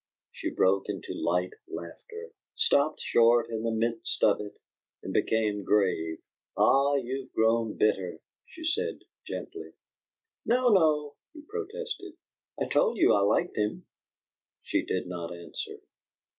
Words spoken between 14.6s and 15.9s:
She did not answer.